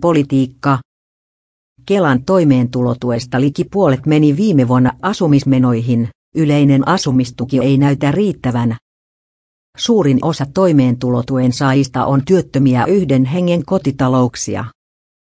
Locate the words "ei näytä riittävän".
7.58-8.76